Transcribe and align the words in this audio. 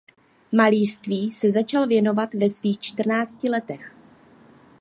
Malířství 0.51 1.31
se 1.31 1.51
začal 1.51 1.87
věnovat 1.87 2.33
ve 2.33 2.49
svých 2.49 2.79
čtrnácti 2.79 3.49
letech. 3.49 3.95